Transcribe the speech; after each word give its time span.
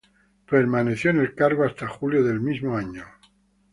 Permaneció 0.49 1.11
en 1.11 1.19
el 1.19 1.35
cargo 1.35 1.63
hasta 1.63 1.87
julio 1.87 2.23
del 2.23 2.41
mismo 2.41 2.75
año. 2.75 3.05